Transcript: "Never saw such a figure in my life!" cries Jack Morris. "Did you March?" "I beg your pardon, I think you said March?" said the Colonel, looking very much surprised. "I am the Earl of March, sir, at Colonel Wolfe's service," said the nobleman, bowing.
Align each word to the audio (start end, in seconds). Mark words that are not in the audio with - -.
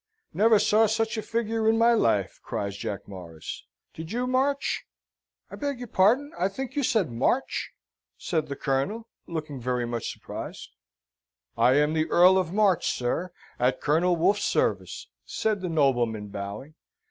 "Never 0.33 0.57
saw 0.57 0.87
such 0.87 1.15
a 1.15 1.21
figure 1.21 1.69
in 1.69 1.77
my 1.77 1.93
life!" 1.93 2.39
cries 2.41 2.75
Jack 2.75 3.07
Morris. 3.07 3.67
"Did 3.93 4.11
you 4.11 4.25
March?" 4.25 4.83
"I 5.51 5.55
beg 5.55 5.77
your 5.77 5.89
pardon, 5.89 6.31
I 6.39 6.47
think 6.47 6.75
you 6.75 6.81
said 6.81 7.11
March?" 7.11 7.69
said 8.17 8.47
the 8.47 8.55
Colonel, 8.55 9.07
looking 9.27 9.61
very 9.61 9.85
much 9.85 10.11
surprised. 10.11 10.71
"I 11.55 11.75
am 11.75 11.93
the 11.93 12.09
Earl 12.09 12.39
of 12.39 12.51
March, 12.51 12.89
sir, 12.91 13.31
at 13.59 13.79
Colonel 13.79 14.15
Wolfe's 14.15 14.43
service," 14.43 15.07
said 15.23 15.61
the 15.61 15.69
nobleman, 15.69 16.29
bowing. 16.29 16.73